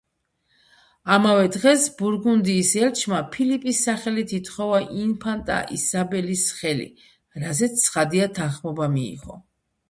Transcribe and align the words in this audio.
ამავე 1.15 1.49
დღეს 1.55 1.83
ბურგუნდიის 1.99 2.71
ელჩმა 2.85 3.19
ფილიპის 3.35 3.81
სახელით 3.89 4.33
ითხოვა 4.39 4.79
ინფანტა 5.03 5.59
ისაბელის 5.77 6.47
ხელი, 6.63 6.89
რაზეც 7.45 7.79
ცხადია 7.85 8.31
თანხმობა 8.41 8.91
მიიღო. 8.97 9.39